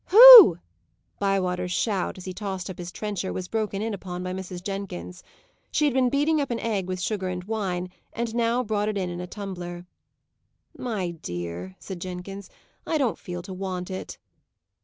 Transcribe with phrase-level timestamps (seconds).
[0.07, 0.57] "Hoo"
[1.19, 4.63] Bywater's shout, as he tossed up his trencher, was broken in upon by Mrs.
[4.63, 5.21] Jenkins.
[5.69, 8.97] She had been beating up an egg with sugar and wine, and now brought it
[8.97, 9.85] in in a tumbler.
[10.75, 12.49] "My dear," said Jenkins,
[12.87, 14.17] "I don't feel to want it."